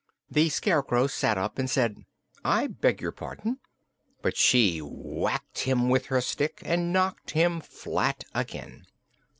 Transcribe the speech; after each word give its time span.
The 0.31 0.49
Scarecrow 0.49 1.05
sat 1.05 1.37
up 1.37 1.59
and 1.59 1.69
said: 1.69 2.05
"I 2.43 2.65
beg 2.65 3.01
your 3.01 3.11
pardon!" 3.11 3.59
but 4.23 4.35
she 4.35 4.79
whacked 4.79 5.59
him 5.59 5.89
with 5.89 6.07
her 6.07 6.21
stick 6.21 6.59
and 6.65 6.91
knocked 6.91 7.29
him 7.29 7.59
flat 7.61 8.23
again. 8.33 8.87